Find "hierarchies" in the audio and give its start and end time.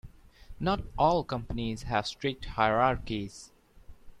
2.45-3.51